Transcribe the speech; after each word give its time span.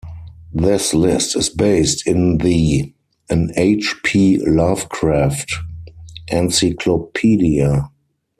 This 0.55 0.95
list 0.95 1.35
is 1.37 1.49
based 1.51 2.07
in 2.07 2.39
the 2.39 2.91
"An 3.29 3.51
H. 3.55 3.97
P. 4.03 4.39
Lovecraft 4.43 5.47
Encyclopedia". 6.27 7.87